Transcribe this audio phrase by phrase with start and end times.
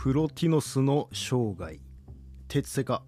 [0.00, 1.76] プロティノスの生涯
[2.46, 3.02] 鉄セカ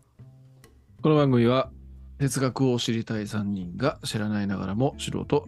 [1.00, 1.70] この番組は
[2.18, 5.46] 哲学を知りたい3人が知らないながらも素人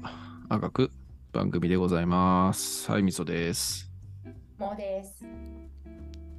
[0.48, 0.90] 赤く
[1.32, 2.88] 番組でございます。
[2.88, 3.90] はい、みそです。
[4.56, 5.24] もうです。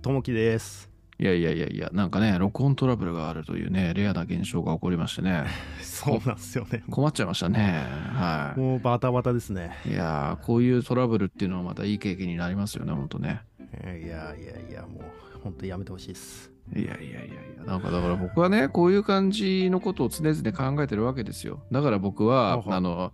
[0.02, 0.90] ともきです
[1.20, 5.46] いやいやいやいや、なんかね、録音トラブルがあるというね、レアな現象が起こりましてね、
[5.82, 7.86] そうなんですよね困っちゃいましたね。
[8.14, 9.92] はもうバタバタですねい。
[9.92, 13.42] いやー、こういうトラブルっていうのはまたいい経験になりますよね、ほんとね。
[13.82, 15.04] えーいやいやいやもう
[15.44, 16.52] 本当やめてほしいです。
[16.76, 21.62] いやいやいやいや、なんかだから僕はね、こういう感じのことを常々考えてるわけですよ。
[21.72, 23.12] だから僕は、あの、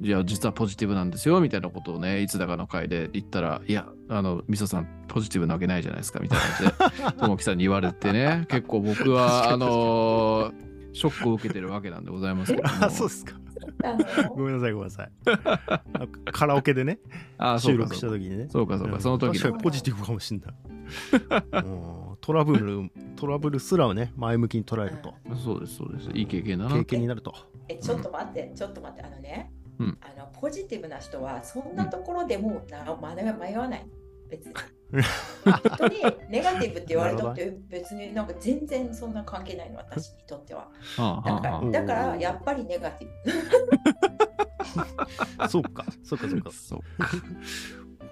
[0.00, 10.52] いや、実はポジティブなんですよ、みたいなことをね、いつだかの回で言ったら、いや、あの、みそさん、ポジティブなわけないじゃないですか、みたいな感じで、ともきさんに言われてね、結構僕確は、あの
[10.92, 12.74] ショックを受けてるわけなんでございますけども。
[12.86, 13.34] あそうですか
[14.34, 15.10] ごめんなさいごめんなさい。
[15.24, 16.98] あ カラオケでね
[17.58, 18.48] 収録した時にね。
[18.48, 19.00] そうかそうか、ん。
[19.00, 19.40] その時の。
[19.40, 21.64] 確かにポジティブかもしんない。
[21.64, 21.68] う
[22.14, 22.16] ん。
[22.20, 25.14] トラブルトラブルすらをね前向きに捉えると。
[25.36, 26.10] そうです、そうです。
[26.12, 26.70] いい経験だな。
[26.70, 26.84] 経。
[26.84, 27.34] 験になると。
[27.68, 29.98] え、ちょっと待って、ちょっと待って、あのね、うん。
[30.00, 33.86] あのポジティブな人はそんなところでもな迷わ迷わない。
[34.30, 34.54] 別に。
[35.44, 40.68] 本当にネガティブって言われたって別になんか全然そんな関係ないの私にとっては。
[40.96, 43.30] はあだからだからやっぱりネガティブ。
[45.48, 46.80] そうかそうかそうかあそう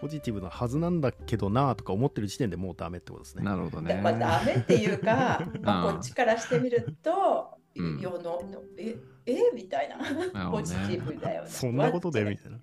[0.01, 3.95] ポジティブなはずなんだけどなとか思ってる時点でもうダメってことですねなるほどね。
[3.95, 8.41] だまあダメっていうか、 まあ、うんこっちからしてみると、うん世の
[8.77, 9.37] ええ？
[9.55, 10.97] みたいなポジティね。
[10.99, 11.49] ブだよね。
[11.51, 12.25] そんなことで？
[12.25, 12.59] みたいな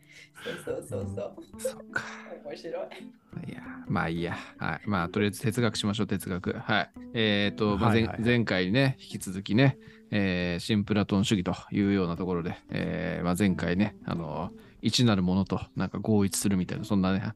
[0.65, 1.21] そうそうそうそ
[1.57, 1.61] う。
[1.61, 2.03] そっか。
[2.45, 3.49] 面白い。
[3.49, 4.35] いや、まあいいや。
[4.57, 4.81] はい。
[4.85, 6.53] まあ、とりあえず哲学しましょう、哲学。
[6.53, 6.91] はい。
[7.13, 9.77] えっ、と、まあ前、はいはい前回ね、引き続きね、
[10.11, 17.33] えー新プラトン主義というようなところで、えーまあ、前回ね、あの、一なるものとなんか合一するみたいな、そんなね、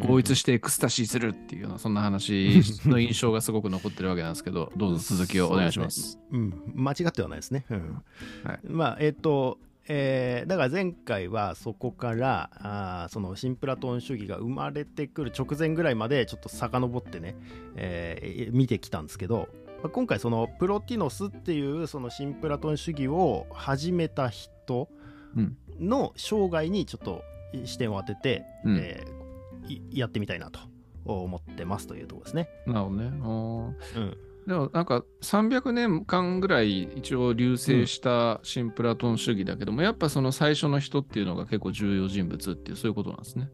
[0.00, 6.18] 合一してエクスタシーするっていうような、そんな話の印象がすごく残ってるわけなんですけど、 どうぞ続きをお願いします。
[6.30, 7.64] うん、間違ってはないですね。
[7.70, 8.02] うん。
[8.44, 8.60] はい。
[8.64, 9.58] まあ、えっ、と、
[9.88, 17.34] えーだから前回はそこからあーその新プラトン主義が生まれてくる直前ぐらいまでちょっと遡ってね、
[17.74, 19.48] えー見てきたんですけど、
[19.82, 24.88] まあ今回そのプロティノスっていうその新プラトン主義を始めた人
[25.36, 27.22] うんの生涯にちょっと
[27.64, 28.76] 視点を当てて、うん。
[28.78, 29.20] えー
[29.68, 30.60] いやってみたいなと
[31.04, 32.48] 思ってますというところですね。
[32.66, 33.04] なるほどね。
[33.04, 34.16] うん。
[34.46, 43.48] でもなんか300年間ぐらい一応流星した新プラトン主義だけども、やっぱその最初の人っていうのが結構重要人物っていうそういうことなんですね。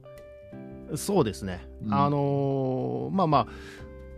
[0.94, 1.94] そうですね、うん。
[1.94, 3.46] あのーまあまあ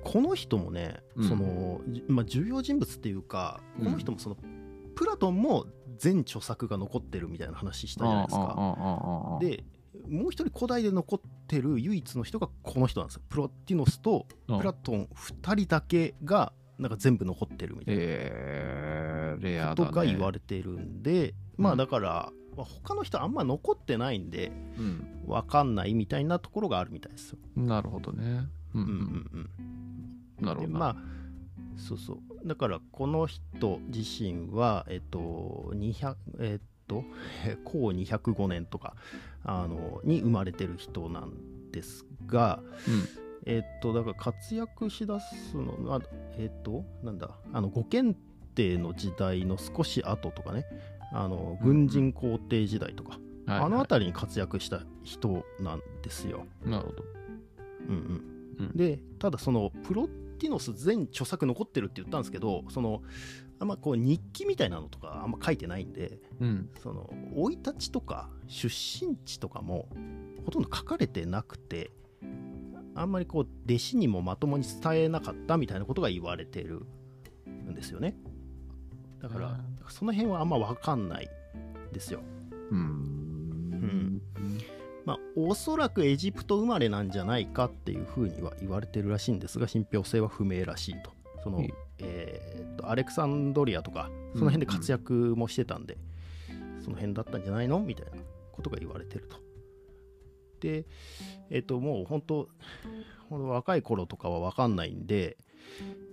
[0.04, 1.28] この人もね、うん。
[1.28, 4.36] そのじまあ、重要人物っていうかうんこの人もその、
[4.98, 5.64] プラトンも
[5.97, 9.38] 全著作が残ってるみたいな話したじゃないですか。
[9.41, 9.64] で
[10.09, 13.22] もう一人古代で残ってる唯一の人がこの人なんですよ。
[13.28, 17.97] プロティノスとうんプラトン2人だけがなんか全部残ってるみたい
[19.56, 19.75] な。
[19.76, 27.38] ことが言われてるんで、まうんあだから、まあ、他の人あんま残ってないんでうん、分かんないみたいなところがあるみたいですよ。
[27.54, 28.48] なるほどね。
[28.75, 29.48] うん、うんんううん
[30.41, 30.97] うんなるほどまあ
[31.78, 32.49] そうそう。
[32.49, 37.05] だからこの人自身はえっと200えっと
[37.44, 38.94] えー公205年とか
[39.44, 42.61] あのに生まれてる人なんですが
[43.47, 46.00] えっとだから活躍しだすのは
[46.39, 48.19] えっとなんだあの五検
[48.55, 50.66] 定の時代の少し後とかね
[51.12, 53.62] あの軍人皇帝時代とか、うん、はい。
[53.65, 56.47] あのは辺りに活躍した人なんですよ。
[56.66, 57.05] いなるほど。
[57.89, 57.95] うん
[58.59, 58.66] うん。
[58.66, 58.77] うん。
[58.77, 63.03] でただそのプロティノス全著作残ってるって言ったんですけどその
[63.60, 66.71] あんまこう日記みたいなのとかあんま書いてないんでうん。
[66.82, 69.88] その生い立ちとか出身地とかも
[70.44, 71.91] ほとんど書かれてなくて
[72.94, 76.87] あんまりこう弟子にもまともに伝えなかったみたいなことが言われてる
[77.48, 78.16] んですよね
[79.21, 81.28] だからうんその辺はあんま分かんない
[81.93, 82.21] ですよ
[82.71, 84.17] うーん。
[85.08, 91.12] まあ、おそらくエジプト生まれなんじゃないかっていうふうには言われてるらしいんですが信憑性は不明らしいと。
[91.42, 95.97] そのえ、えーっとアレクサンドリアとかその辺で活躍もしてたんで、
[96.84, 98.18] その辺だったんじゃないのみたいな
[98.53, 99.38] ことが言われてると。
[100.60, 100.84] で
[101.48, 102.48] えーっともう本当
[103.30, 105.38] 若い頃とかは分かんないんで、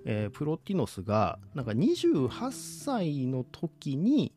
[0.06, 4.32] えープロティノスがなんか28歳の時に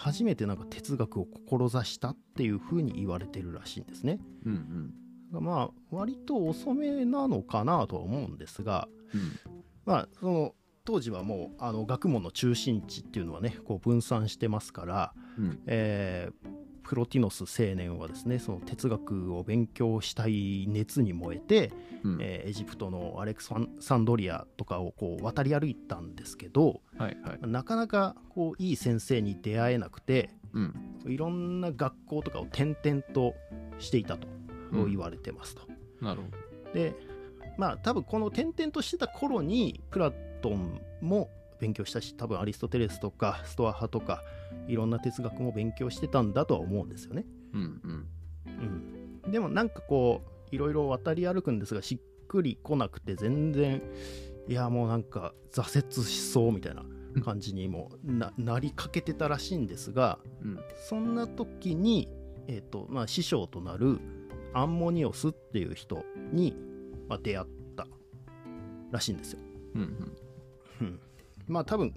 [0.00, 4.18] 初めてなんか哲学を志したっていうふうに言われてるらしいんですね。
[4.46, 4.94] うん
[5.32, 5.44] うん。
[5.44, 8.88] まあ割と遅めなのかなとは思うんですが、
[9.84, 10.54] まあその
[10.86, 21.72] 当時はもうあの学問の中心地っていうのはねこう分散してますから、うんえープロティノス青年はですねその哲学を勉強したい熱に燃えて、
[22.02, 23.54] うんえーエジプトのアレクサ
[23.96, 27.38] ンドリアとかをこう渡り歩いたんですけどはいはい。
[27.46, 30.74] なかなかこういい先生に出会えなくてうん。
[31.06, 33.34] いろんな学校とかを転々と
[33.78, 34.26] していたと
[34.72, 35.62] うん言われてますと。
[36.00, 36.28] なるほ
[36.66, 36.72] ど。
[36.72, 36.96] で
[37.56, 40.10] まあ多分この転々としてた頃にプラ
[40.42, 41.30] トンも
[41.60, 44.22] 勉強したし多分アリストテレスとかストア派とか
[44.66, 47.24] いろんな哲学も勉強してたんだとは思うんですよね。
[47.52, 48.06] うんうん。
[49.24, 50.22] うん、でもなんかこ
[50.52, 53.82] ういろいろ渡り歩くんですがしっくりこなくて全然
[54.48, 56.84] いやもうなんか挫折しそうみたいな
[57.22, 60.60] 感じにもななりかけてたらしいんですがうん。
[60.88, 62.08] そんな時に、
[62.46, 64.00] えーとまあ、師匠となる
[64.52, 66.56] アンモニオスっていう人に、
[67.08, 67.46] まあ、出会っ
[67.76, 67.86] た
[68.90, 69.40] らしいんですよ。
[69.74, 69.82] うん
[70.80, 71.00] うん。
[71.50, 71.94] うんまあ多分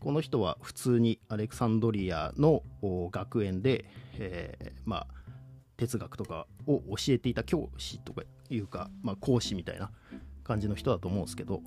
[0.00, 3.86] この人は普通にアレクサンドリアのお学園で、
[4.18, 5.06] えーまあ
[5.76, 9.90] 哲学とかを教えていた教師とかいうか、まあ、講師みたいな
[10.44, 11.62] 感じの人だと思うんですけど、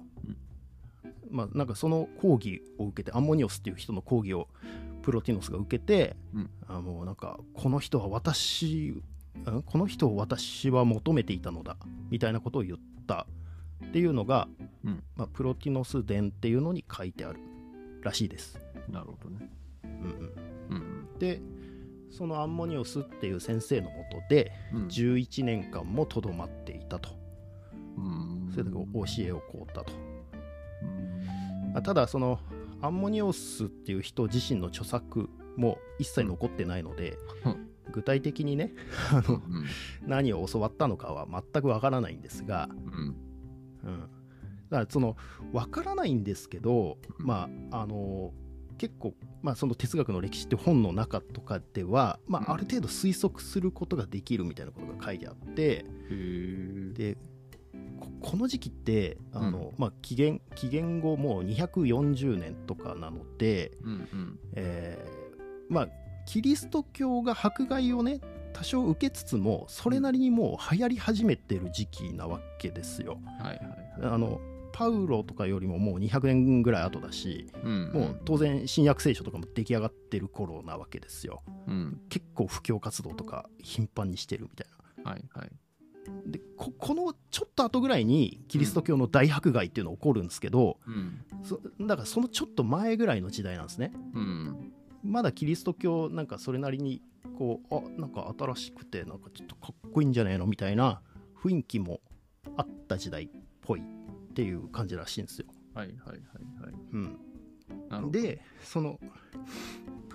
[1.29, 4.47] まあなんかその講義を受けてアンモニオスっていう人の講義を
[5.01, 6.49] プロティノスが受けて、うん。
[6.67, 11.77] あもうなんかこの人は私んこの人を私は求めていたのだ
[12.09, 13.27] みたいなことを言った
[13.85, 14.47] っていうのが、
[14.83, 17.39] うんまあ、プロティノス伝っていうのに書いてある
[18.01, 18.59] らしいです。
[18.89, 19.49] なるほどね。
[19.83, 20.37] うんうん
[20.69, 20.75] う
[21.15, 21.41] ん、で
[22.09, 24.87] そのアンモニオスっていう先生のもとでうん。
[24.87, 27.09] 11年間もとどまっていたと
[27.97, 28.49] うん。
[28.51, 28.77] それで教
[29.19, 30.17] えを請うたと、うん
[31.75, 32.39] あただその
[32.81, 38.73] アンモニオスっていう人自身の著作も一切残ってないので、うん具体的にね
[39.11, 39.65] あのうん
[40.05, 43.15] 何を教わったのかは全くわからないんですが、うん。
[43.87, 44.09] うん、だか
[44.83, 45.15] らその
[45.51, 48.33] 分からないんですけど、まああの
[48.77, 56.91] 結構、まあ、その哲学の歴史って本の中とかでは、まあ、ある程度推測することができるみたいなことが書いてあってへえ。
[56.93, 57.17] で
[57.99, 64.39] ここの時期ってあの、まあ、紀元紀元後もう240年とかなので、うんうん。
[64.53, 65.27] えー
[65.69, 65.89] まあ
[66.25, 68.19] キリスト教が迫害をね
[68.57, 73.19] 多少受けつつもそれなりにもう流行り始めてる時期なわけですよ。
[73.39, 73.61] はいは
[73.99, 74.13] いはい。
[74.13, 74.41] あの
[74.73, 81.43] パウロとかよりももう200年ぐらい後だし、うんもう当然新約聖書とかも出来上がってる頃なわけですよ。
[81.67, 82.01] うん。
[82.09, 84.67] 結構布教活動とか頻繁にしてるみたい
[85.03, 85.11] な。
[85.11, 85.49] はいはい。
[86.25, 91.21] でここのちょっと後ぐらいにキリスト教の大迫害っていうのが起こるんですけど、うん。
[91.43, 93.93] そだからそのちょっと前ぐらいの時代なんですね。
[94.15, 94.73] うん。
[95.03, 97.01] まだキリスト教なんかそれなりに
[97.37, 101.01] こうあなんか新しくてなんかちょっとかっこいいんじゃないのみたいな
[101.41, 102.01] 雰囲気も
[102.57, 103.29] あった時代っ
[103.61, 105.47] ぽいっていう感じらしいんですよ。
[105.73, 106.17] はいはいはい
[106.63, 106.73] はい。
[106.93, 108.11] うん。
[108.11, 108.99] でその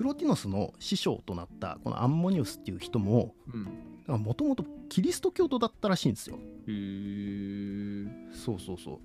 [0.02, 4.20] プロティノスの師匠となったこのアンモニウスっていう人もうん。
[4.20, 6.36] もともとキリスト教徒だったらしいんですよ。
[6.36, 8.08] へえ。
[8.34, 8.94] そうそうそう。
[8.94, 9.00] ほう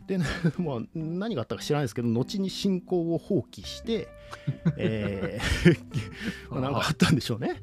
[0.00, 0.24] ほで、ね
[0.58, 4.08] まあ、何があったか知らないですけど後に信仰を放棄して、
[4.76, 7.62] えー まあなんかあったんでしょうね。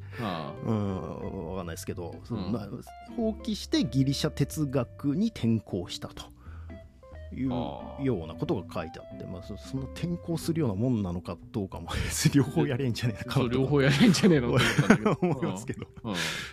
[0.64, 2.68] うん、わかんないですけど、そのうんまあ
[3.16, 6.31] 放棄してギリシャ哲学に転向したと
[7.34, 11.88] いうようなことが書いてあって、まあ、そそんな転向するようなもんなのかどうかも
[12.32, 14.64] 両方やれんじゃねえか両方やれんじゃねえのって
[15.20, 15.86] 思いますけど、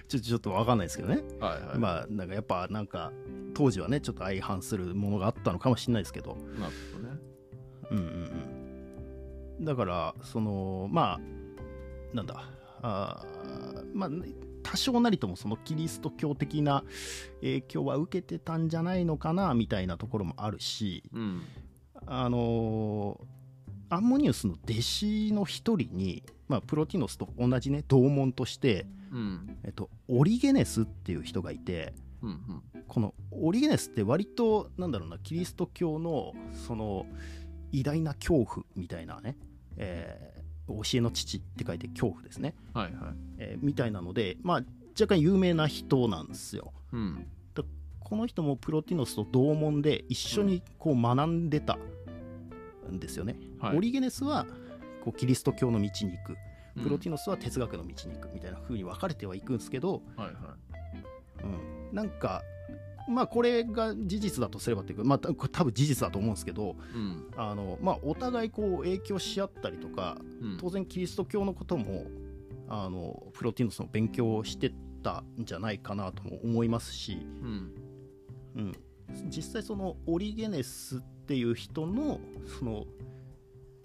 [0.07, 1.77] ちょちょっとわかんないですけどね、はいはい。
[1.77, 3.11] まあなんかやっぱなんか
[3.53, 7.19] 当時はねちょっと相反するものがあったのかもしれないですけど、なるほどね。
[7.91, 8.03] うんうん
[9.59, 11.19] うん、だからそのま
[12.13, 12.43] あなんだ。
[12.81, 14.09] あーまあ
[14.69, 16.83] 多少なりともそのキリスト教的な
[17.41, 21.41] 影響は受けてたんじゃないのかなみたいなところもあるしうん。
[22.05, 23.39] あのー
[23.91, 29.57] アンモニウスの弟子の一人に、まあ、プロティノスと同じね同門として、うん。
[29.63, 32.83] えっと、オリゲネスっていう人がいてうんうん。
[32.87, 36.33] このオリゲネスって割となんだろうなキリスト教の
[36.67, 37.07] その
[37.71, 39.35] 偉大な恐怖みたいなね、
[39.77, 40.38] えー
[40.73, 43.13] 教えの父って書いて恐怖ですね、はいはい。
[43.37, 44.63] えーみたいなのでまあ
[44.99, 46.73] 若干有名な人なんですよ。
[46.91, 47.27] うん。
[47.99, 51.77] この人もプロティノスと同門で一緒にこう学んでた
[52.91, 53.77] んですよね、はい。
[53.77, 54.47] オリゲネスは
[55.03, 56.35] こうキリスト教の道に行く。
[56.75, 56.83] うん。
[56.83, 60.33] プロティノスは哲学の道に行くみたいな風に分かれてはいくんですけど、はいはい。
[61.43, 62.41] うん、なんか
[63.09, 67.27] まあこれが事実だとすればっていうかまあ多分事実だと思うんですけどうん。
[67.35, 70.57] あの、まあ、お互いこう影響し合ったりとかうん。
[70.57, 72.05] 当然キリスト教のことも
[72.67, 74.71] あのプロティノスの勉強をして
[75.03, 77.71] たんじゃないかなとも思いますし、うん。
[78.55, 78.75] うん、
[79.29, 82.19] 実際そのオリゲネスっていう人の
[82.59, 82.85] その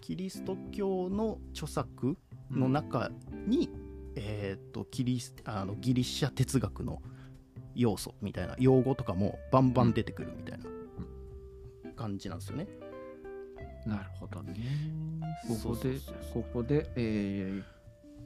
[0.01, 2.17] キリスト教の著作
[2.51, 3.11] の中
[3.47, 7.03] に、えーえー、とキリあのギリシャ哲学の
[7.75, 10.65] 要素みたいな用語とかもバンバン出てくるみたいな
[11.97, 12.67] 感じなんですよね。
[13.87, 14.55] なるほどね。
[15.47, 15.99] ここで、
[16.33, 17.63] ここで、え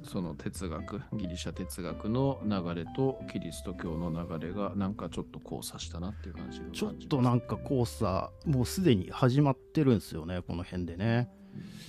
[0.04, 11.28] ー、その哲学、ギリシャ哲学の流れとキリスト教の流れがなんかちょっと交差したなっていう感じちょっとなんか交差、もうすでに始まってるんですよね、この辺でね。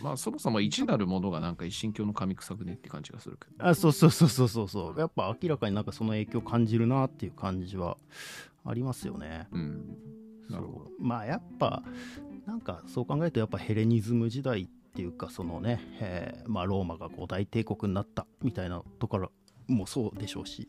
[0.02, 3.68] まあそもそも一なるものがなんか一神教の神臭くねって感じがするけど。
[3.68, 5.00] あそうそうそうそうそうそう。
[5.00, 7.98] やっぱ明らかになんかその影響を感じるなっていう感じは
[8.66, 9.48] ありますよね。
[9.52, 9.98] うん。
[10.50, 10.92] なるほど。
[11.00, 11.84] まあやっぱ
[12.46, 19.32] なんかそう考えるとやっぱヘレニズム時代っていうかそのね、えー、まあローマが五大帝国になったみたいなところ
[19.68, 20.68] もそうでしょうし、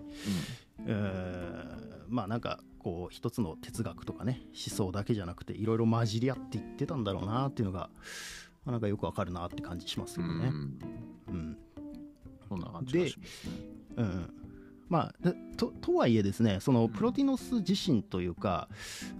[0.78, 7.90] うん、えー、まあなんかこう一つの哲学とかね思想だけじゃなくていろいろ混じり合っていってたんだろうなっていうのが
[8.66, 10.52] なんかよくわかるなって感じしますけどね。
[11.28, 11.56] うん。
[12.48, 13.12] そんな感じで、
[13.96, 14.34] うん。
[14.88, 18.68] まあ、ととはいえですね、そのプロティノス自身というか、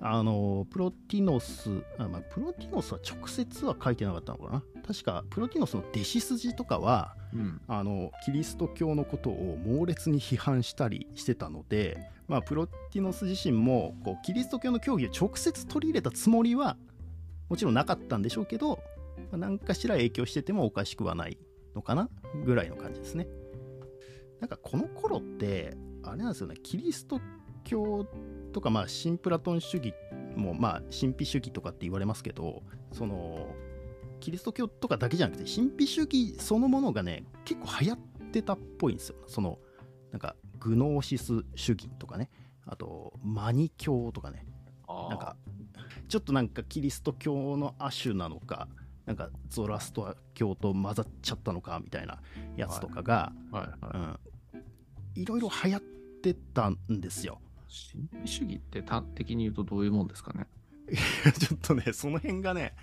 [0.01, 16.77] あのプロティノスあ、まあ、プロティノスは直接は書いてなかったのかな、確かプロティノスの弟子筋とかは、うん、あのキリスト教のことを猛烈に批判したりしてたので、まあ、プロティノス自身もこうキリスト教の教義を直接取り入れたつもりは
[17.49, 18.81] もちろんなかったんでしょうけど、
[19.31, 21.39] まあ、何かしら影響しててもおかしくはない
[21.75, 22.09] のかな
[22.45, 23.29] ぐらいの感じですね。
[24.41, 27.21] なんかこの頃って、あれなんですよね、キリスト
[27.65, 28.07] 教
[28.53, 29.95] とか、まあ、新プラトン主義
[30.37, 32.63] も、まあ、神秘主義とかって言われますけど、
[32.93, 33.55] その、
[34.21, 37.99] キリスト教とかだけじゃなくて、神秘主義そのものがね、結構流行っ
[38.31, 39.17] てたっぽいんですよ。
[39.27, 39.59] その、
[40.11, 42.31] なんか、グノーシス主義とかね、
[42.67, 44.47] あと、マニ教とかね、
[44.89, 45.37] なんか、
[46.09, 48.69] ちょっとなんかキリスト教の亜種なのか、
[49.11, 52.21] なんかゾラスト教と混ざっちゃったのかみたいな
[52.57, 53.77] やつとかが、は
[55.17, 55.81] いろいろ流行っ
[56.23, 57.41] てたんですよ。
[57.93, 60.47] 神秘主義って端的に言うとどういうもんですかね？
[61.41, 62.77] ちょっとね、その辺がね、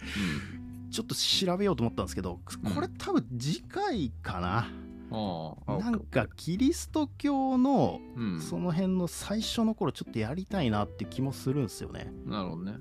[0.83, 2.41] うん、ちょっと調べようと思ったんですけど、
[2.75, 4.67] これ多分次回かな。
[5.09, 8.01] うん、なんかキリスト教の
[8.41, 12.11] その辺の最初の頃ちょっとやりたいなって気もするんですよね。
[12.25, 12.73] なるほどね。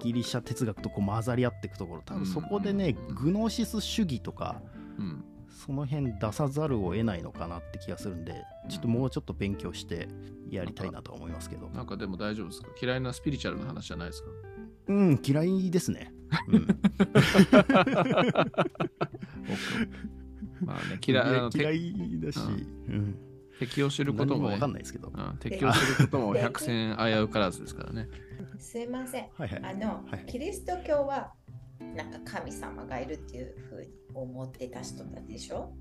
[0.00, 2.02] ギリシャ哲学とこう混ざり合っていくところ。
[2.02, 4.60] 多分そこでね、グノーシス主義とか、
[4.98, 10.08] うん、その辺出さざるを得ないのかなって気がするんでちょっともうちょっと勉強して
[10.50, 11.68] やりたいなと思いますけど。
[11.68, 12.68] なんかでも大丈夫ですか？
[12.80, 14.28] 嫌いなスピリチュアルな話じゃないですか？
[14.88, 16.12] うん嫌いですね、
[16.48, 16.66] うん、
[20.64, 22.42] まあね嫌い嫌いだし、う
[22.92, 23.16] ん、
[23.66, 28.08] 敵を知ることも、ね、分かんないですけど、敵を知ることも百戦危うからずですからね。
[28.58, 29.28] すいません。
[29.36, 31.32] はいはい、あの、はい、キリスト教は
[31.96, 35.72] なんか神様がいるっていうふうに思ってた人たちでしょ？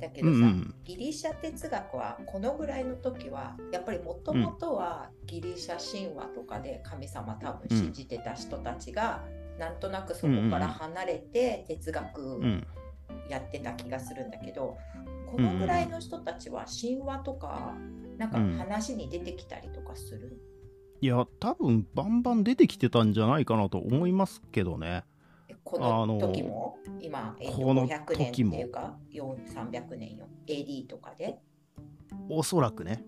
[0.00, 9.22] だけどさ、うんうん、ギリシャ哲学はこのぐらいの時はやっぱりもともとはギリシャ神話とかで神様多分信じてた人たちが、
[9.54, 12.40] うん、なんとなくそこから離れて哲学
[13.28, 14.78] やってた気がするんだけど、
[15.30, 17.74] このぐらいの人たちは神話とか
[18.18, 20.40] なんか話に出てきたりとかする、
[21.00, 25.04] いや、多分バンバン出てきてたんじゃないかなと思いますけどね。
[25.64, 26.76] この時も？
[27.00, 31.38] 今、えー、この500年っていうか、300年よ、AD とかで？
[32.28, 33.04] おそらくね。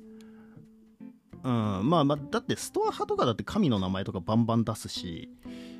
[1.44, 5.28] うん、まあまあ、だってストア派とかだって神の名前とかバンバン出すし、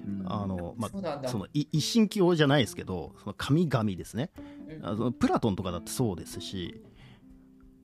[0.07, 4.31] うん、あの、まあ、その一神教じゃないですけど、その神々ですね、
[4.81, 6.83] うん、あのプラトンとかだってそうですし、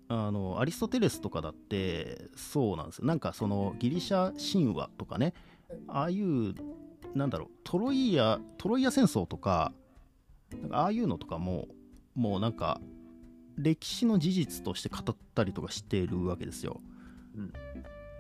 [0.08, 3.04] あのアリストテレスとかだってそうなんですよ。
[3.06, 5.34] なんかそのギリシャ神話とかね。
[5.86, 6.54] ああいう
[7.14, 9.72] なんだろうトロイアトロイア戦争とか
[10.50, 11.68] なんかああいうのとかも
[12.14, 12.80] もうなんか
[13.58, 16.80] 歴史の事実として語ったりとかしているわけですよ。
[17.36, 17.52] うん、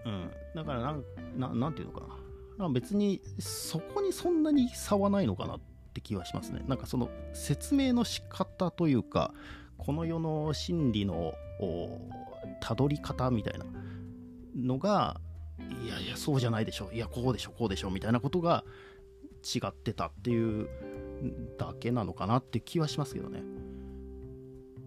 [0.04, 1.04] うん、だからなん
[1.36, 2.06] ななんていうのか
[2.58, 5.60] な別にそこにそんなに差はないのかなっ
[5.94, 6.64] て気はしますね。
[6.66, 9.32] なんかその説明の仕方というか
[9.76, 11.34] この世の真理の
[12.60, 13.64] たどり方みたいな
[14.56, 15.20] のが
[15.84, 18.64] いやいやそうじゃないでしょいやこうでしょこうでしょみたいなことが
[19.42, 20.68] 違ってたっていう
[21.58, 23.42] だけなのかなって気はしますけどね。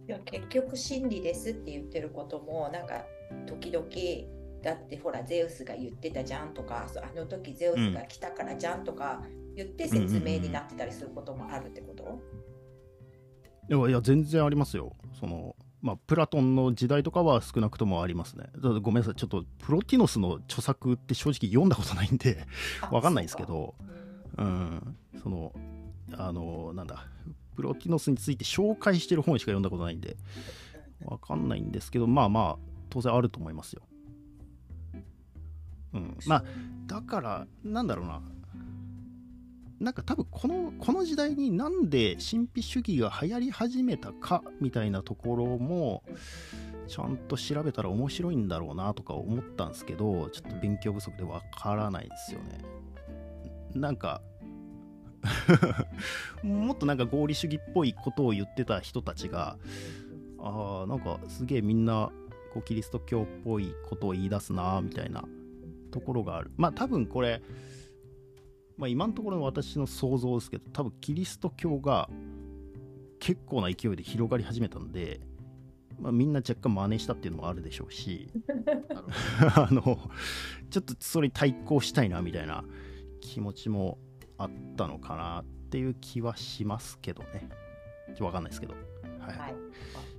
[0.08, 3.06] いや結局真理ですって言ってることもなんか
[3.46, 3.88] 時々
[4.62, 9.24] だってほらゼウスが言ってたじゃんとかあの時ゼウスが来たからじゃんとか
[9.56, 12.22] 言って説明になってたりすることもあるってこと、
[13.70, 14.94] いやいや全然ありますよ。
[15.20, 18.46] そのまあ、プラトンの時代とかは少なくともありますね。
[18.82, 22.46] ごめんなさい、ちょっとプロティノスの著作って正直読んだことないんで
[22.92, 23.74] わかんないんですけど、
[24.38, 25.52] うん、その、
[26.14, 27.08] あの、なんだ、
[27.56, 30.18] プロティノスについて紹介してる本しか読んだことないんで、
[31.04, 32.58] わかんないんですけどまあまあ
[32.92, 33.82] 当然あると思いますよ。
[35.94, 36.44] うん、まあ
[36.88, 38.22] だからなんだろうな
[39.80, 46.04] なんか多分このこの時代になんで神秘主義が流行り始めたかみたいなところも
[46.88, 52.64] ちゃんと調べたら面白いんだろうなとか思ったんですけどちょっと勉強不足でわからないですよね。
[53.74, 54.22] なんか
[56.44, 59.58] もっとなんか合理主義っぽいことを言ってた人たちが
[60.40, 62.12] ああなんかすげえみんな
[62.54, 65.24] こうキリスト教っぽいことを言い出すなみたいな
[65.92, 67.42] ところがあるまあ多分これ、
[68.78, 72.10] まあ、今のところの私の想像ですけど多分キリスト教が
[73.20, 75.22] 結構な勢いで広がり始めたんで、
[76.00, 78.32] まあ、みんな若干真似したっていうのもあるでしょうし
[79.56, 80.00] あの
[80.72, 82.64] ちょっとそれに対抗したいなみたいな
[83.20, 84.00] 気持ちも
[84.38, 87.48] あったのかなっていう気はしますけどね。
[88.08, 88.74] ちょっとわかんないですけど。
[89.20, 89.56] はい、はい、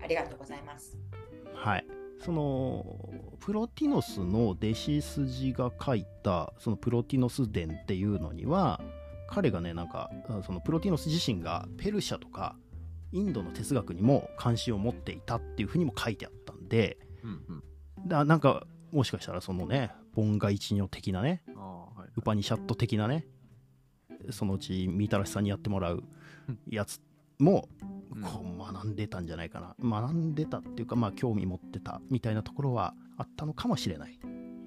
[0.03, 0.97] ありがとうございます。
[1.55, 2.02] はい。
[2.25, 3.09] その
[3.41, 8.81] プロティノスの弟子筋が書いたそのプロティノス伝っていうのには
[9.29, 10.11] 彼がねなんか
[10.47, 12.55] そのプロティノス自身がペルシャとか
[13.11, 23.27] インドの哲学にも関心を持っていたっていうふうにも書いてあったんで、うんうん、だなんかもしかしたらそのねボンガ一如的なね、はい、ウパニシャット的なね
[24.31, 26.05] そのうちみたらしさんにやってもらう
[26.69, 27.01] やつ
[27.43, 27.69] も
[28.23, 34.19] こう学んでたんじゃないかな、学んでたっていうかまあ興味持ってたみたいなところはあったのかもしれない。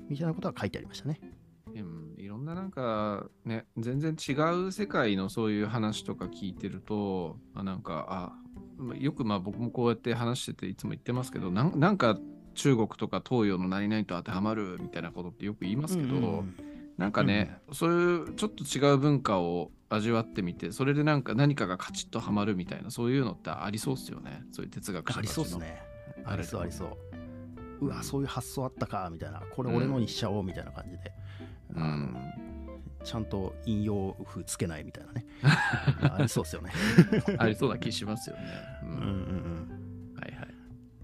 [0.10, 1.20] みたいなことは書いてありましたね。
[1.68, 4.34] うん、いろんななんかね全然違
[4.68, 12.18] う世界のそういう話とか聞いてるとあなんかあよくまあ僕もこうやって話してていつも言ってますけどなんか
[12.54, 16.56] 中国とか東洋の何々と当てはまるみたいなことってよく言いますけど、うんうん。
[16.98, 24.44] なんかね、うん、そういうちょっと違う文化を味わってみてそれでなんか何かがカチッとはまるみたいなそういうのってありそうっすよね。
[24.52, 25.82] そういう哲学者ありそうっすね。
[26.26, 27.86] ありそうありそう。
[27.86, 29.42] うわそういう発想あったかみたいな。
[29.52, 31.12] これ俺のにしちゃおうみたいな感じで、
[31.76, 32.16] うん、
[33.04, 35.26] ちゃんと引用符つけないみたいなね。
[36.02, 36.72] ありそうっすよね。
[37.38, 38.44] ありそうな気しますよね、
[38.84, 39.06] うん、うんうんう
[40.14, 40.16] ん。
[40.20, 40.56] はいはい。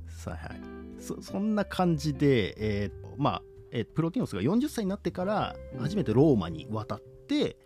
[0.08, 0.62] さあはい
[1.00, 3.41] そそんな感じでえー、まあ
[3.72, 7.58] えプロティノスが40歳になってから初めてローマに渡って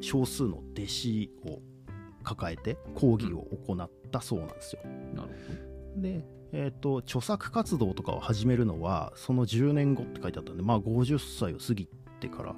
[0.00, 1.60] 少数の弟子を
[2.22, 4.82] 抱えて講義を行ったそうなんですよ。
[5.14, 5.32] なるほ
[5.96, 11.88] どで、えーと、著作活動とかを始めるのはその10年後って書いてあったんで、まあ、50歳を過ぎ
[12.20, 12.54] てから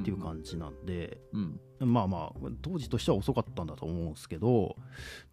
[0.00, 1.60] っていう感じなんで、うん。
[1.80, 4.76] まあまあ当時としては遅かったんだと思うんですけど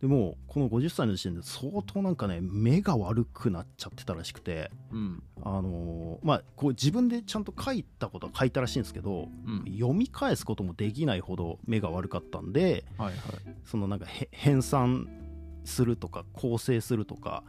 [0.02, 13.16] でもこの50歳の時点で相当なんかね目が悪くなっちゃってたらしくて、うん、あのー、まあこう自分でちゃんと書いたことは書いたらしいんですけど、うん、読み返すこともできないほど目が悪かったんで、はいはい、
[13.64, 15.08] そのなんか編纂
[15.66, 17.44] するとか構成するとか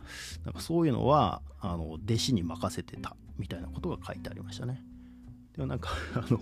[0.45, 4.83] なんかそういうのはあの弟子に任せてたみたいなことが書いてありましたね。
[5.57, 6.41] でもなんか あの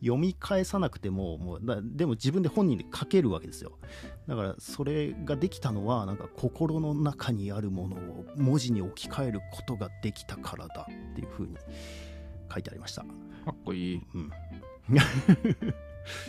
[0.00, 3.78] 読み返さなくてももうだでも自分で本人で書けるわけですよ。
[4.26, 11.56] だからそれができたのはなんか心の中にあるものを文字に置き換えることができたからだっていうふうに
[12.52, 13.02] 書いてありました。
[13.02, 13.08] か
[13.50, 14.30] っこいい、うん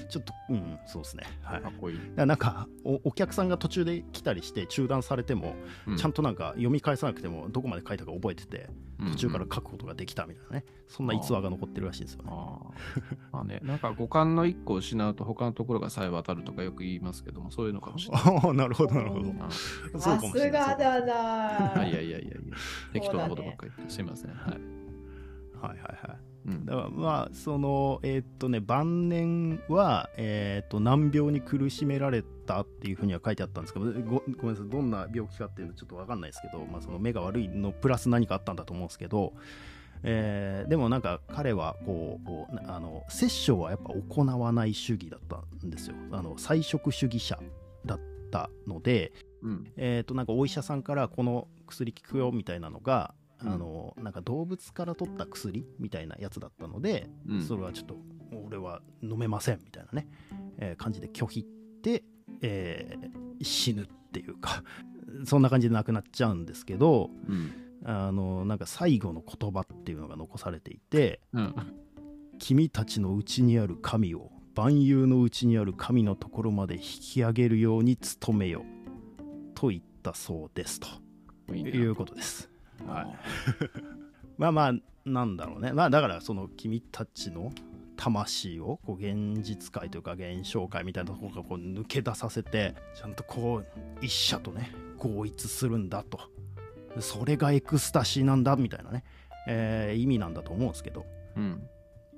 [0.10, 1.24] ちょっと、うん、そうですね。
[1.42, 1.62] はい。
[1.62, 2.00] かっこいい。
[2.16, 5.56] なんかお、お客さんが途中で来たりして中断されても、
[5.88, 8.70] うん、ちゃんとなんか読み返さなくても、どこまで書いたか覚えてて、
[9.12, 12.30] 途中から書くことができたみたいなね、そんな逸話が残ってるらしいですよね。
[12.32, 12.60] あ
[13.40, 18.24] あね、なんか五感の一個を失うと、他のところがさえ渡るとかよく言いますけども、そういうのかもしれない。
[18.24, 20.00] ああ、なるほど、なるほど。
[20.00, 21.86] さすがだな。
[21.86, 22.38] いやいやいやいや、
[22.94, 24.32] 適当なことばっかり言って、すいません。
[24.32, 24.84] はい。
[25.64, 26.33] はいはいはい。
[26.45, 39.34] だからまあそのえー、っとね晩年は、えー、っと難病に苦しめられたっていうふうには書いてあったんですけどごごめんなさいどんな病気かっていうのちょっと分かんないですけど、まあ、その目が悪いのプラス何かあったんだと思うんですけど、
[40.03, 45.95] えー、でもなんか彼はこうあの殺生はやっぱ行わない主義だったんですよ。
[46.12, 47.39] あの菜食主義者
[47.86, 47.99] だっ
[48.32, 53.13] たので、うん、えっとなんかお医者さんからこの薬効くよみたいなのが
[53.45, 57.97] あのなんか動物から取った薬みたいなやつだったので、うん、それはちょっと
[58.45, 60.08] 俺は飲めませんみたいなね、
[60.60, 61.45] えー、感じで拒否っ
[61.82, 62.03] て、
[62.41, 64.63] えー、死ぬっていうか
[65.25, 67.51] そんな感じで亡くなっちゃうんですけど、うん、
[67.86, 71.56] あのなんか最後の言葉っていうのが残されていて、うん、
[72.39, 78.63] 君たちのうちにある神を万有のうちにある神のところまで引き上げるように努めよ
[79.56, 80.88] と言ったそうですと
[81.53, 82.53] いうことです。
[82.88, 83.08] はい、
[84.38, 84.74] まあまあ
[85.06, 85.74] なんだろうね。
[85.74, 87.52] まあだからその君たちの
[87.96, 93.65] 魂をこう現実界というか現象界みたいなところからこう抜け出させてちゃんとこう
[94.02, 96.19] 一社とね合一するんだと。
[97.00, 99.04] それがエクスタシーなんだみたいなね、
[99.48, 101.67] えー、意味なんだと思うんですけど、うん、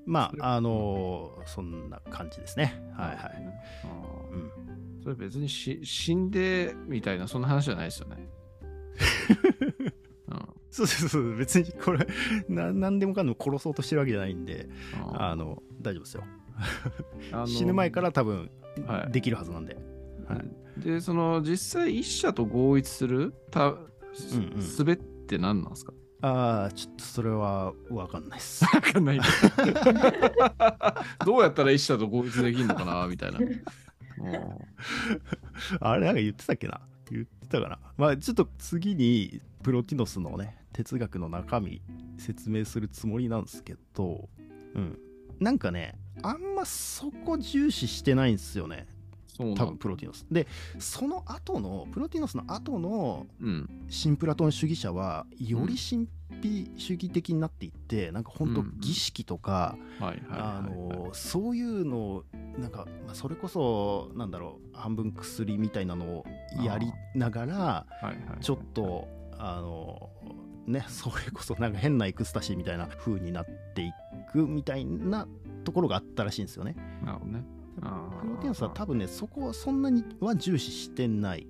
[0.06, 2.84] まああのー、そんな感じですね。
[2.94, 3.54] はいはい、
[4.34, 8.28] うん、それ別にし死んでみたいなそんな話じゃないですよね
[10.76, 12.06] そうそうそう別にこれ
[12.50, 14.68] な何でもかんでも殺そうとしてるわけじゃないんで
[15.14, 16.24] あの大丈夫ですよ。
[17.48, 18.52] 死ぬ前から多分
[19.10, 19.78] できるはずなんで、
[20.28, 23.78] はい、でその実際一社と合一するた、うん
[24.56, 25.94] うん、すべって何なんですか？
[26.22, 28.66] ああ、ちょっとそれは分かんないっす。
[28.82, 29.20] 分かんない。
[31.26, 33.40] どうやったら一社と合一できるのかなみたいな。
[35.80, 36.82] あれなんか言ってたっけな？
[37.14, 41.82] 言ってたかなまあちょっと次にプロティノスのね、哲学の中身
[42.18, 44.30] 説明するつもりなんですけど、
[44.76, 45.00] うん。
[45.40, 48.88] なんかね、あんまそこ重視してないんですよね。
[49.38, 50.48] 多分プロティノスで
[50.80, 53.28] その後のプロティノスの後の
[53.90, 55.78] 新プラトン主義者はより
[56.42, 59.78] 神秘主義的になっていってなんか本当儀式とか
[61.14, 62.24] そういうのを
[62.58, 66.26] なんか、まあ、それこそなんだろう半分薬みたいなのを
[66.64, 67.86] やりながら
[68.42, 70.10] ちょっとあの
[70.68, 73.46] ねそれこそなんか変なエクスタシーみたいな風になっ
[73.76, 73.92] てい
[74.32, 75.28] くみたいな
[75.64, 76.76] ところがあったらしいんですよね。
[77.04, 77.44] なるほどね。
[78.22, 81.48] プロテインスは多分ねそこはそんなには重視してない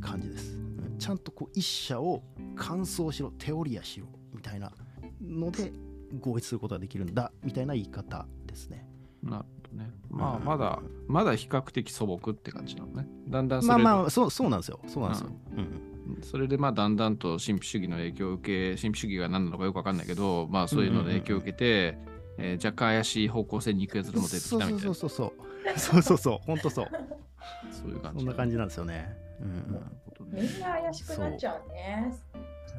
[0.00, 0.69] 感じです、うん、
[1.00, 2.22] ちゃんとこう一社を
[2.56, 4.70] 完走しろテオリアしろみたいな
[5.20, 5.72] ので
[6.20, 8.86] 合意することができるんだみたいな言い方ですね
[9.22, 21.98] なるほどねまあまだ、うん、まだ比較的素朴って感じなのねだんだんまあまあそうそうなんですよそうなんですよ、うん、それでまあだんだんと神秘主義の影響を受け神秘主義が何なのかよく分かんないけどまあそういうので影響を受けて、
[22.36, 24.80] えー、若干怪しい方向性に行くやつも出てきたみたいな。
[24.80, 25.78] そうそうそうそう。
[25.78, 26.38] そうそうそう。
[26.46, 26.86] 本当そう。
[27.70, 28.20] そういう感じ。
[28.20, 29.16] そんな感じなんですよね。
[29.40, 32.12] うん、みんな怪しくなっちゃうね。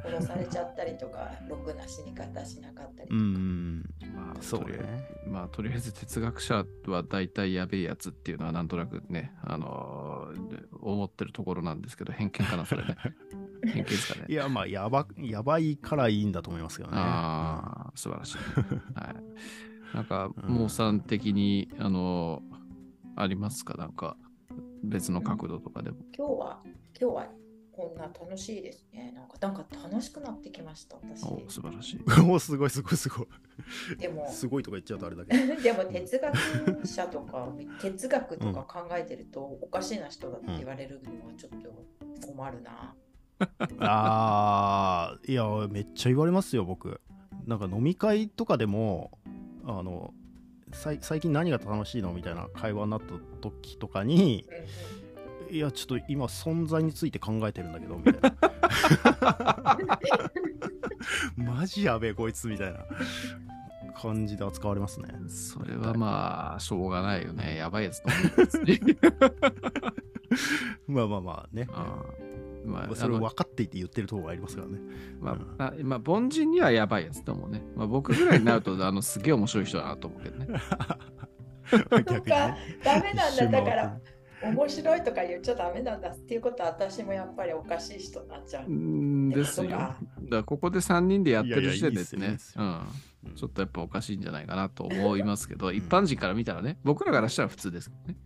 [0.04, 3.14] 殺されちゃったりとか、ろくな死に方しなかったりとか。
[3.14, 3.84] うん。
[4.16, 5.08] まあ、そうね。
[5.28, 12.96] まあ、とりあえず哲学者は大体やべえやつっていうのはなんとなくね、あのー、思ってるところなんですけど、偏見かな、それね。
[13.64, 14.26] 偏見ですかね。
[14.28, 16.98] いや、まあ、やば、やばいからいいんだと思いますけどね。
[16.98, 18.38] ああ、素晴らしい。
[18.96, 19.96] はい。
[19.96, 22.42] なんか、モーさん的に、あの、
[23.16, 23.76] ありますか？
[23.76, 24.18] なんか、
[24.84, 25.98] 別の角度とかでも。
[26.16, 26.64] 今日は、
[27.00, 27.28] 今日は
[27.72, 29.14] こんな楽しいですね。
[29.16, 31.24] なんか、なんか楽しくなってきました、私。
[31.26, 32.00] お素晴らしい。
[32.30, 33.28] おすごい、すごい、すごい。
[33.98, 35.56] でも、 すごいとか言っちゃうとあれだけど。
[35.62, 37.48] でも、哲学者とか、
[37.82, 42.96] 哲学とか考えてると、おかしいな人だって言われるのはちょっと困るな。
[43.80, 47.02] ああ、いや、めっちゃ言われますよ、僕。
[47.46, 49.18] なんか飲み会とかでも、
[49.66, 50.14] あの、
[50.74, 52.14] 最近何が楽しいの？
[52.14, 54.46] みたいな会話になった時とかに、
[55.50, 59.78] いや、ちょっと今、存在について考えてるんだけど、みたいな。
[61.56, 62.80] マジやべえ、こいつ、みたいな
[64.02, 65.10] 感じで扱われますね。
[65.28, 67.58] それはまあ、しょうがないよね。
[67.58, 68.10] やばいやつと
[70.88, 71.68] まあまあまあね。
[72.66, 74.80] あまあ、それを分かっていて言ってるところがありますからね。
[75.20, 77.64] まあ、まあ、凡人にはやばいやつと思うね。
[77.76, 80.48] まあ、僕ぐらいになると、あの、すげえ面白い人だなと思うけどね。
[81.72, 84.00] 逆に、ね、ダメなんだ、だから。
[84.44, 88.70] 面白いとか言っちゃダメなんだっていうことは私もやっぱりおかしい人になっちゃう。
[88.70, 89.70] んですよ。
[89.70, 89.96] だか
[90.30, 92.38] らここで3人でやってる時点ですね。
[92.58, 93.36] うん。
[93.36, 98.18] ちょっとやっぱおかしいんじゃないかなと思いますけど、一般人から見たらね、僕らからしたら普通ですけどね。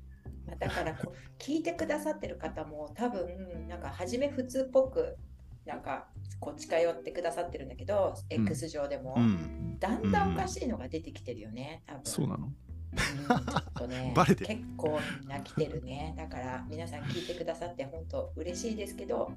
[0.60, 5.18] だからこう聞いてくださってる方も多分なんか初め普通っぽく
[5.66, 6.08] なんか
[6.40, 12.02] こう近寄ってくださってるんだけど、うん、X 上でも、うん、だんだんおかしいのが出てきてるよね、多分。
[12.04, 12.48] そうなの？
[12.48, 16.14] うん、ちょっとね 結構みんな来てるね。
[16.16, 19.34] だから皆さん聞いてくださって本当嬉しいですけど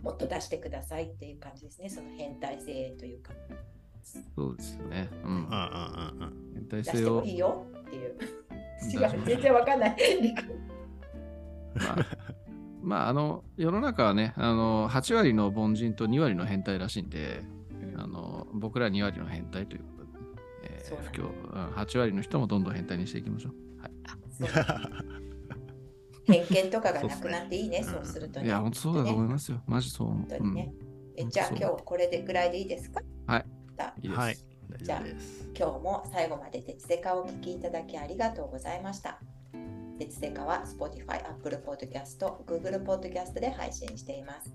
[0.00, 3.32] もっと出してくださいっていう感じですねその変態性というか。
[4.34, 5.08] そうですね。
[5.24, 5.48] うん。
[6.54, 6.94] 変態性を。
[6.94, 8.18] 出してもいいよっていう。
[8.92, 9.96] 違う、全然わかんない。
[11.74, 12.06] まあ、
[12.82, 17.42] まあ、あの、世の中はね、あの、8割の凡人と2割の変態らしいんで、
[17.94, 20.10] うん、あの僕ら2割の変態ということで、
[20.64, 23.54] えー、不況、8割の人もどんどん変態にしていきましょう。
[23.80, 23.92] はい、
[26.46, 29.62] 偏見とかがなくなっていいね、そうすると、ね、いや、本当そうだと思いますよ。
[29.66, 30.08] マジそう。
[30.08, 30.72] 本当にね。
[31.16, 33.00] うん、えじゃあ、今日これでぐらいでいいですか？
[33.26, 33.46] はい。
[34.02, 34.08] い。
[34.08, 34.36] はい
[34.80, 35.00] じゃあ
[35.54, 39.20] 今日も最後まで鉄セカをお聞きいただきありがとうございました。
[40.02, 44.52] 鉄セカは Spotify、Apple Podcast、Google Podcast で配信しています。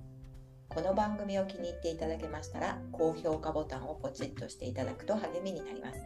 [0.68, 6.02] この番組を気に入っていただけましたら、高評価ボタンをポチッとしていただくと励みになります。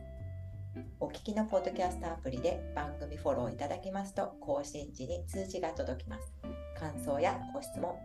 [1.00, 6.32] お聞きのポッドキャストアプリで番組フォローいただきますと、更新時に通知が届きます。
[6.80, 7.96] 感想やご質問、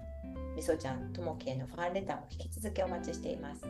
[0.56, 3.62] みそちゃん、ともきへのファンレターも引き続きお待ちしています。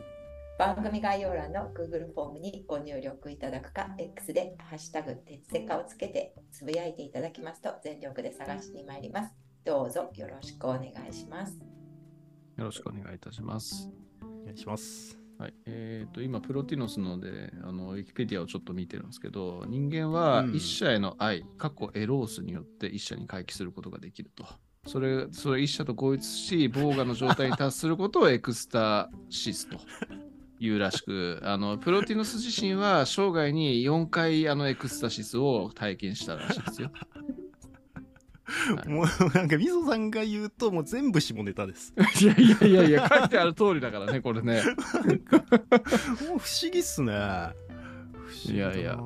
[0.57, 9.35] 番組概要欄の Google フォームにご入力いただくか、X でハッシュタグ、鉄セカをつけてつぶやいていただきますと全力で探しに参ります。
[9.63, 11.59] どうぞよろしくお願いします。
[12.57, 13.91] よろしくお願いいたします。
[14.23, 15.19] お願いします。
[15.37, 15.53] はい。
[15.67, 24.43] えっ、ー、と、今、プロティノスので、あの、ウィキペディアをちょっと見てるんですけど、人間は一社への愛、うん、過去エロースによって一社に回帰することができると。
[24.87, 29.77] それ、それ一社と合一し、防我の状態に達することをエクスタシスと
[30.59, 36.91] いうらしく、あの、プロティノス自身は生涯に4回あのエクスタシスを体験したらしいですよ。
[38.87, 41.93] もうなんかみそさんが言うともう全部下ネタです。
[42.21, 44.61] いやいやいやいや書いてある通りだからねこれね。
[46.29, 47.13] もう不思議っすね。
[48.45, 48.97] いやいや。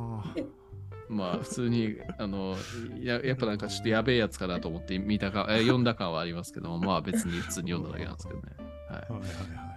[1.10, 2.56] まあ普通にあの
[3.02, 8.44] ややっぱなんかちょっとやべえやつかなと思って見たか読んだ感はありますけどまあ別に普通に読んだだけなんですけどね。
[8.90, 9.12] はい。
[9.12, 9.71] はいはいはい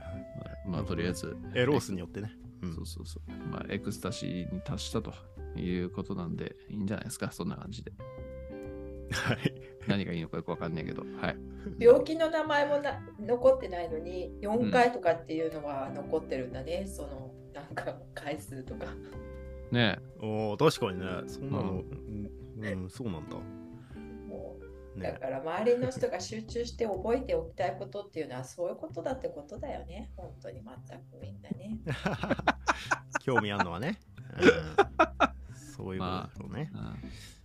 [0.67, 1.37] まあとりあえず。
[1.55, 3.51] エロースによってね、うん、そうそうそう。
[3.51, 5.13] まあエクスタシーに達したと
[5.57, 7.93] いうことなんでいいんじゃないですかそんな感じで。
[9.11, 9.55] はい。
[9.87, 11.37] 何がいいのかよくわかんないけど、はい。
[11.79, 18.87] 病気の名前もな残ってないのに、4回とかっていうのは残ってるんだね、うん、その、なんか回数とか。
[19.71, 20.27] ねえ。
[20.27, 23.37] お確かにね、そんなの、うん、うん、そうなんだ。
[24.99, 30.11] だから周りの人が集中して覚えておきたいことっていうのはそういうことだってことだよね。
[30.17, 31.79] 本当に全くみんなね。
[33.25, 33.99] 興味あるのはね。
[34.39, 36.71] うん、そういうことだね。
[36.73, 36.97] まあ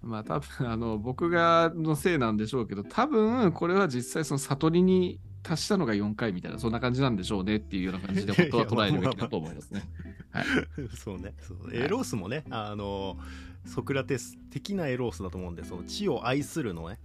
[0.01, 9.83] まあ多分あの僕がのせいなんでしょうけど多分これは実際その悟りに達したのが4回みたいなそんな感じなんでしょうねっていうような感じで本当は捉えるべきだと思いますね。
[10.31, 10.45] はい、
[10.95, 13.17] そうねそうエロースもねあの
[13.65, 16.99] ソクラテス的なエロースだと思うんでその地を愛するのね、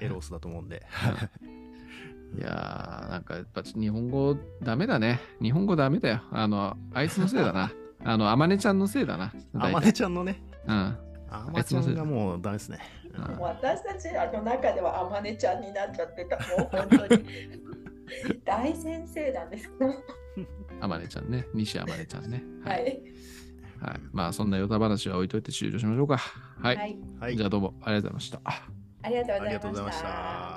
[0.00, 0.84] エロースだと思うんで。
[2.36, 7.70] いやーなんかやっぱ日本語ダメだね日本語ダメだよあのあいつのせいだな
[8.02, 10.98] あのあまねちゃんのせいだなあまねちゃんのねうん
[11.34, 12.78] あまちゃんがもうダメですね。
[13.40, 16.36] 私たちの中ではあまねちゃんになっちゃってた。
[16.36, 17.24] もう本当に
[18.44, 19.70] 大先生なんです。
[20.80, 21.46] あまねちゃんね。
[21.52, 22.42] 西あまねちゃんね。
[22.64, 23.02] はい。
[23.80, 24.00] はい。
[24.12, 26.18] まあそんなヨタ話は置いといて終了しましょうか。
[26.18, 26.98] はい。
[27.18, 28.83] はい、じゃあどうもありがとうございました。
[29.04, 29.24] ありが
[29.60, 30.53] とうございました。